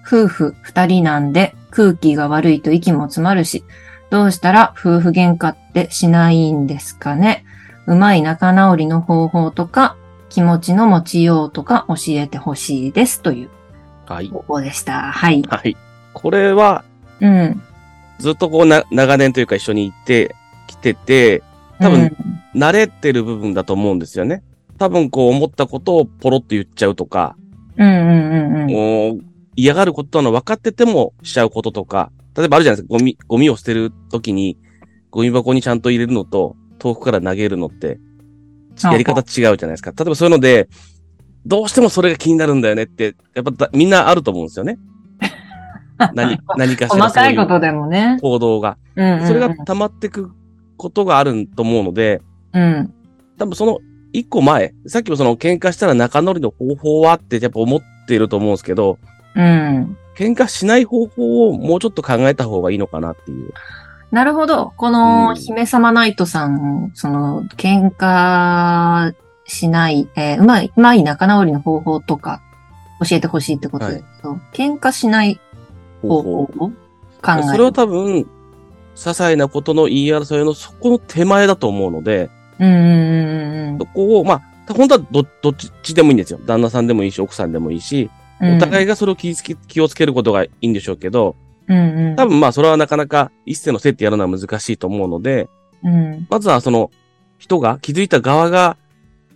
[0.07, 3.65] 夫婦二人なんで空気が悪いと息も詰まるし、
[4.11, 7.45] どうしたら夫婦喧嘩ってしないんですかね？
[7.87, 9.97] うまい仲直りの方法とか、
[10.29, 13.51] 気持ちの持ちようとか教えてほしいですという
[14.07, 14.29] はい。
[14.29, 15.12] 方法でした。
[15.12, 15.43] はい。
[15.49, 15.77] はい。
[16.12, 16.85] これは、
[17.21, 17.62] うん。
[18.18, 20.35] ずっとこうな、長年というか一緒に行って、
[20.66, 21.42] 来てて、
[21.79, 22.16] 多分
[22.55, 24.42] 慣れてる部分だと思うんですよね。
[24.79, 27.37] 多分こう思ったことをポロッと言っちゃうとか、
[27.76, 34.59] うん、うんうんうん嫌がることなの分かっててもしちゃうこととか、例えばあるじゃないですか、ゴミ、ゴミを捨てるときに、
[35.11, 37.98] ゴミ箱にちゃんと入れるのと、遠くから投げるのって、
[38.85, 39.92] あやり方違うじゃないですか。
[39.92, 40.68] 例えばそういうので、
[41.46, 44.79] どうしてもそれが気になるんだよねって、やっぱだみんなあると思うんですよね。
[46.15, 48.21] 何、 何かしら細かいことそうでもねう。
[48.23, 48.77] 行動が。
[48.97, 50.31] うんうんうんそれが溜まってく
[50.77, 52.93] ことがあると思うので、うん。
[53.39, 53.79] 多分その
[54.13, 58.99] 一個前、さっきもその喧嘩したら仲直りの方法はってやっぱ思っていると思うんですけど、
[59.35, 59.97] うん。
[60.17, 63.53] 喧嘩しない方法をもうちょっと考えた方がいいのかなっていう。
[64.11, 64.73] なるほど。
[64.77, 72.41] こうの、ん姫様ナイトさん、その、喧嘩しない、えーうまい、うまい仲直りの方法とか、
[73.07, 75.39] 教えてほしいってことですけど、喧嘩しない
[76.09, 76.73] 方法を考
[77.33, 77.42] える。
[77.45, 78.27] それは多分、些
[78.95, 84.35] 細なことの言い争いのそこの手前だと思うので、うんそこを、ま
[84.69, 86.40] あ、本当はど、どっちでもいいんですよ。
[86.47, 88.57] 旦那さんでもいいし、奥さんでもいいし、うん。
[88.57, 91.37] お互いい、がそれを気をつけ、気をつけることがいいんでしょうけど、
[91.69, 92.16] うんうん。
[92.16, 95.49] 多分まあそれはなかなか一斉のせいってやるのは難しいと思うので、
[95.83, 96.27] うん。
[96.31, 96.90] まずはその
[97.38, 98.77] 人が気づいた側が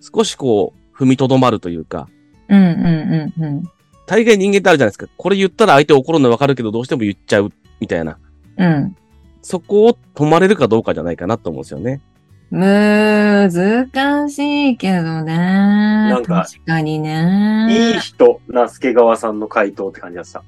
[0.01, 2.09] 少しこう踏みとどまるというか、
[2.49, 3.71] うんうんうんうん。
[4.11, 5.07] 大概人間ってあるじゃないですか。
[5.17, 8.19] これ言ったら相手怒るのわかるけどどうしても言っちゃうみたいな。
[8.57, 8.97] うん。
[9.41, 12.01] そこを止まれるかどうかじゃないかなと思うんですよね。
[12.51, 16.11] 難しいけどね。
[16.11, 17.93] んか確かにね。
[17.93, 20.43] いい人な助川さんの回答って感じだった。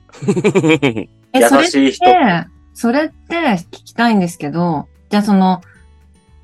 [1.33, 2.05] え、それっ優しい人。
[2.05, 5.62] て、それって聞きたいんですけど、じゃあその、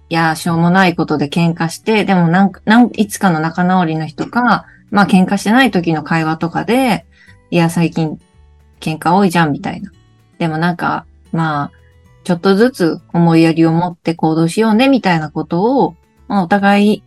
[0.09, 7.05] いや、しょうもないことで喧嘩して、でもなんか、なん、いつかの仲直りの人か、まあ喧嘩してない時の会話とかで、
[7.51, 8.21] いや、最近
[8.81, 9.91] 喧嘩多いじゃん、みたいな。
[10.39, 11.73] でもなんか、まあ、
[12.25, 15.97] ちょっとずつ思いやりを持って行動しようね、みたいなことを、
[16.29, 17.03] まあ、お互い、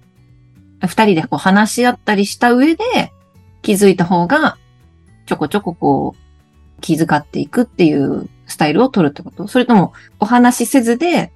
[0.86, 3.12] 二人でこう話し合ったりした上で、
[3.62, 4.58] 気づいた方が、
[5.27, 9.47] ちょこちょここう、気遣っていくっていうスタイルを取るってこと？
[9.47, 11.32] それとも、お話しせずで、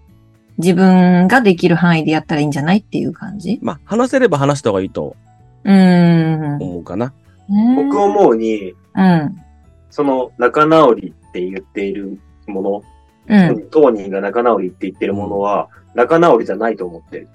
[0.58, 3.60] 自分ができる範囲でやったらいいんじゃないっていう感じ？
[3.62, 5.16] まあ、話せれば話した方がいいと
[5.64, 6.64] うーん。
[6.64, 7.14] 思うかな。
[7.48, 9.42] 僕思うに、うん。
[9.90, 12.84] その仲直りって言っているもの、
[13.28, 13.70] うん。
[13.70, 17.30] 当人が仲直りって言ってるものは、仲直りじゃないと思ってる。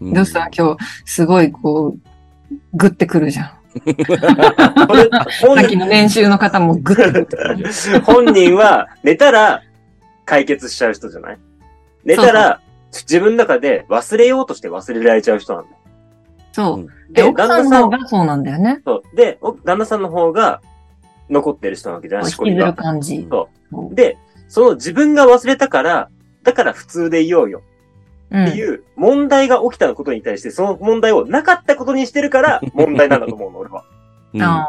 [0.00, 0.48] うんどうした？
[0.48, 1.98] 今日、すごいこう、
[2.74, 3.46] グってくるじゃん。
[3.46, 3.52] さ
[5.64, 8.00] っきの年収の方もグってくってくる。
[8.02, 9.62] 本人は寝たら
[10.24, 11.38] 解決しちゃう人じゃない？
[12.04, 12.60] 寝たら
[12.92, 15.70] 自分の中で忘れようとして忘れられちゃう人なんだ。
[16.54, 16.82] そうう。
[16.84, 18.80] んで、旦那さん、方がそうなんだよね。
[18.84, 20.62] そうで、お旦那さんの方が
[21.28, 22.74] 残ってる人なわけじゃないしこりがる。
[22.74, 23.26] 感じ。
[23.28, 24.16] そうで、
[24.48, 26.10] その自分が忘れたから、
[26.44, 27.62] だから普通でいようよ
[28.30, 28.44] うん。
[28.46, 33.84] っていう問題が起きたことに対して、その問題をなかったことにしてるから問題なんだと思うの、 俺は。
[34.32, 34.66] うんあ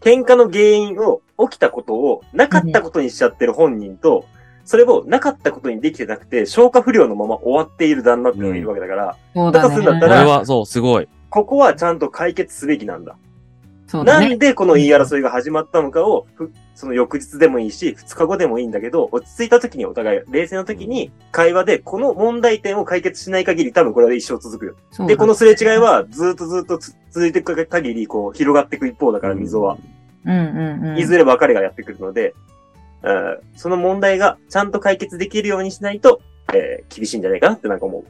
[0.00, 4.26] 喧嘩の原因を、起きたことをなかったことにしちゃってる本人と、
[4.70, 10.14] それをなかったことにできてなくて、消化不良のまま終わっている旦那っていうのがいるわけだから、うだだとするんだったね。
[10.14, 11.08] らこれは、そう、すごい。
[11.28, 13.16] ここはちゃんと解決すべきなんだ。
[13.88, 14.28] そうだね。
[14.28, 24.76] なんでこの言い争いが始まったのかを、ふその翌日でもいいし、二日後でもいいんだけど、落ち着いた時にお互い、冷静な時に、会話でこの問題点を解決しない限り、多分これは一生続くよ。
[24.92, 29.78] そうだで、このすれ違いは、ずっとずっとつ続いていく限り、こう、広がっていく一方だから、溝は。
[30.24, 30.96] うんうんうん。
[30.96, 32.34] いずれ別れがやってくるので、
[33.02, 36.20] うんその問題がちゃんと解決できるようにしないと、
[36.52, 38.04] えー厳しいんじゃないかなってなんか思う。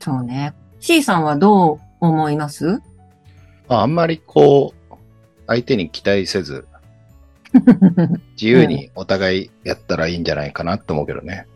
[0.00, 0.54] そうね。
[0.80, 2.80] C さんはどう思います？
[3.68, 4.94] まあ、あんまりこう、
[5.46, 6.66] 相手に期待せず、
[8.34, 11.46] 自由にお互いやったらいいんじゃないかなと思うけどね。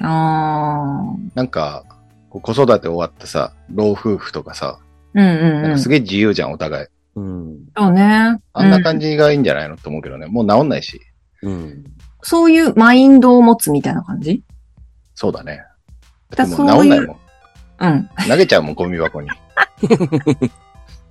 [0.00, 1.16] ああ。
[1.34, 1.84] なんか、
[2.30, 4.78] 子育て終わったさ、老夫婦とかさ、
[5.14, 5.62] うんうんうん。
[5.62, 6.86] なんかすげえ自由じゃん、お互い。
[7.16, 7.58] うん。
[7.76, 8.38] そうね。
[8.52, 9.10] あんな感じ。
[9.10, 10.26] じがいいんじゃないのと思うけどね。
[10.26, 11.00] もう治んないし。
[11.42, 11.84] うん。
[12.22, 14.42] そういうマインドを持つみたいな感じ？
[15.14, 15.62] そうだね。
[16.30, 17.16] だだってもう治んないもん。
[17.80, 18.10] うん。
[18.28, 19.28] 投げちゃうもん、ゴミ箱に。
[19.28, 19.34] じ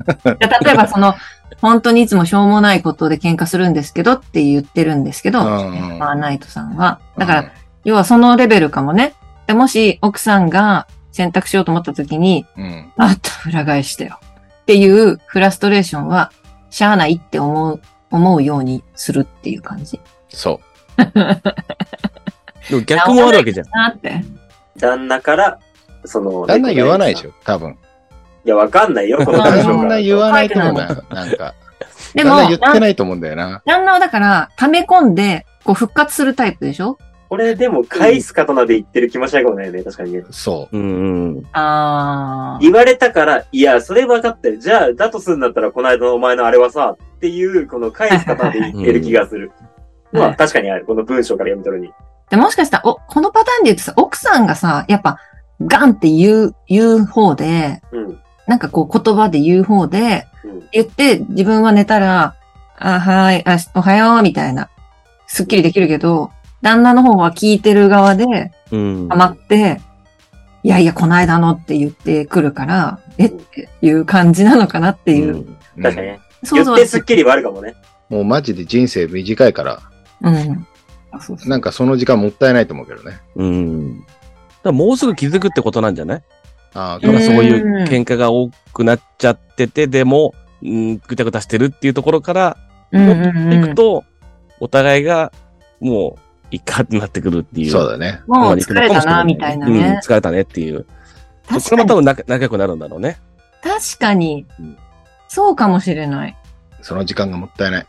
[0.05, 1.15] ゃあ例えばその、
[1.61, 6.99] 本当にいつもしょうもないことで喧嘩するんですけどって言ってるんですけど、うんうんまあ、ナイトさんは。
[7.17, 7.51] だから、
[7.83, 9.13] 要はそのレベルかもね。
[9.47, 12.91] でもし奥さんが選択しようと思った時に、うん、うん。
[12.97, 14.19] あっと裏返してよ。
[14.61, 16.31] っていうフラストレーションは、
[16.69, 19.99] しゃあないって思う、思うようにするっていう感じ。
[20.29, 20.59] そ
[22.69, 23.69] でも逆もあるわけじゃん。
[23.69, 24.23] なって。
[24.79, 25.59] 旦那から、
[26.05, 26.47] その、う。
[26.47, 27.77] だんだん言わないでしょ、多分。
[28.45, 31.03] いや、わかんないよ、このあ対象だんだん言わないと思う書な。
[31.11, 31.53] なんか。
[32.13, 33.61] でも言ってないと思うんだよな。
[33.65, 36.97] 旦那はだから、溜め込んで、こう復活するタイプでしょ？
[37.29, 40.23] これでも、返す刀で言ってる気もしないかもないね、確かにね。
[40.31, 41.43] そうんうん。
[41.51, 44.59] あ言われたから、いや、それ分かってる。
[44.59, 49.51] じゃあ、だとするんだったら、この間のお前のあれはさ、っていう、この返す刀で言ってる気がする。
[50.13, 50.85] うんまあ、確かにある。
[50.85, 51.93] この文章から読み取るに。
[52.29, 55.19] で、もしかしたら、お、このパターンで言うとさ、奥さんがさ、やっぱ、
[55.61, 58.19] ガンって言う、言う方で、うん。
[58.47, 60.67] なんかこう言葉で言う方で、うん。
[60.71, 62.35] 言って、自分は寝たら、
[62.77, 64.69] あ、はい、あ、おはよう、みたいな、
[65.27, 69.07] すっきりできるけど、旦那の方は聞いてる側で、うん。
[69.09, 69.81] ハマって、
[70.63, 75.33] いやいや、こないだのって言ってくるから、えっていう感じなのかなっていう。
[75.33, 75.81] うんう。
[75.81, 76.19] 確かにね。
[76.43, 77.75] 想像は言ってスッキリはあるかもね。
[78.09, 79.81] もうマジで人生短いから、
[80.21, 80.67] うん。
[81.11, 83.19] あそうそうなんかその時間もったいないと思うけどね。
[83.35, 84.05] うん。
[84.63, 86.23] だもうすぐ気づくってことなんじゃない？
[86.73, 92.57] ああ、うんなんかそういう喧嘩が多くなっちゃってて、でも、うん、ぐたぐたしてるっていうところから、
[92.91, 94.03] うんいくと、
[94.59, 95.31] お互いが、
[95.79, 96.19] もう、
[96.51, 97.71] いいかってなってくるっていう。
[97.71, 98.21] そうだね。
[98.27, 99.99] もう疲れたな、みたいなうん、ね。
[100.03, 100.85] 疲れたねっていう。
[101.59, 103.19] それも多分仲仲良くなるんだろうね。
[103.61, 104.77] 確かにうん。
[105.27, 106.37] そうかもしれない。
[106.81, 107.87] その時間がもったいない。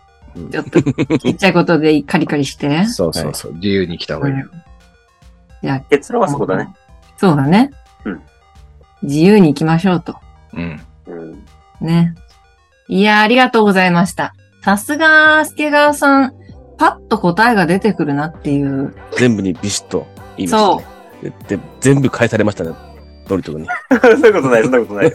[0.50, 2.84] ちょっと、ちっちゃいことでカリカリして。
[2.86, 3.54] そうそうそう。
[3.54, 4.46] 自由に来た方がいいよ。
[5.62, 6.68] じゃあ、結論はそこだね。。
[7.16, 7.70] そうだね。
[8.04, 8.20] うん
[9.02, 10.16] 自由に行きましょうと。
[10.54, 10.80] うん。
[11.06, 11.44] うん。
[11.80, 12.14] ね。
[12.88, 14.34] いやー、ありがとうございました。
[14.62, 16.34] さすが、助川さん、
[16.78, 18.94] パッと答えが出てくるなっていう。
[19.16, 20.06] 全部にビシッと
[20.36, 21.32] 言いましたね。
[21.48, 22.70] でで全部返されましたね。
[23.28, 23.68] ノリト君に。
[24.00, 25.12] そんなことない、そんなことない。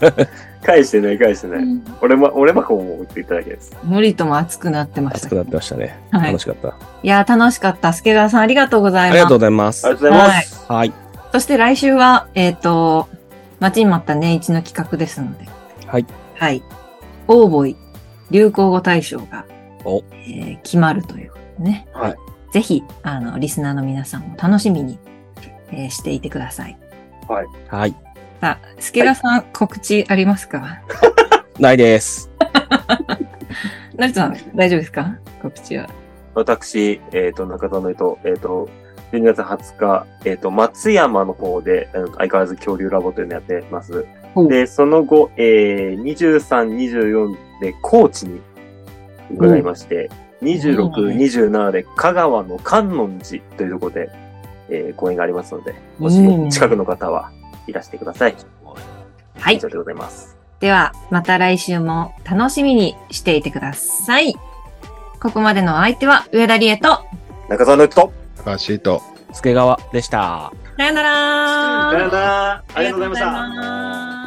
[0.64, 1.64] 返してない、返してない。
[2.00, 3.76] 俺も、俺もこう思って言っただけです。
[3.86, 5.34] ノリとも熱くなってました熱く。
[5.36, 5.98] なってましたね。
[6.10, 6.68] はい楽しかった。
[7.02, 7.92] いやー、楽しかった。
[7.92, 9.14] 助川さん、ありがとうございます。
[9.14, 9.90] ありがとうございますあ。
[9.90, 10.64] りがとうございます。
[10.72, 10.92] はい。
[11.32, 13.08] そして来週は、えっ、と、
[13.60, 15.46] 待ちに待った年一の企画ですので。
[15.86, 16.06] はい。
[16.34, 16.62] はい。
[17.28, 17.76] オーボイ
[18.30, 19.44] 流行語大賞が、
[19.84, 21.86] おえー決まるということでね。
[21.92, 22.16] はい。
[22.52, 24.98] ぜひ、あの、リスナーの皆さんも楽しみに、
[25.70, 26.78] えーしていてください。
[27.28, 27.94] はい。
[28.44, 30.82] さあ、助川さん、告知ありますか？
[31.58, 32.30] ないです。
[33.96, 35.16] なるさん、大丈夫ですか？
[35.40, 35.88] 告知は。
[36.34, 38.68] 私、えっ、と、中田のえと、えっ、と、
[39.12, 44.04] 12月20日、えっ、と、松山の方で、あの相変わらず恐竜ラボというのをやってます。
[44.34, 44.48] ほう。
[44.50, 48.42] で、その後、えー、23、24で高知に
[49.30, 50.10] 伺いまして、
[50.42, 54.10] 26、27で香川の観音寺というところで、
[54.68, 57.32] えー、公演がありますので、もしうん近くの方は
[57.66, 58.36] いらしてください。
[59.38, 59.60] はい以。
[59.60, 60.36] 上でございます。
[60.60, 64.34] では、また来週も楽しみにしていてください。
[65.20, 67.04] ここまでのお相手は上田理恵と、
[67.48, 69.02] 中澤の人、高橋と。
[69.34, 70.52] 助川でした。
[70.76, 74.23] さよならさよなら、ありがとうございました。